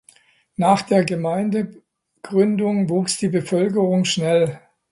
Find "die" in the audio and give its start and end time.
3.17-3.27